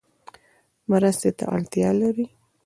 [0.89, 2.25] مرستې ته اړتیا لری؟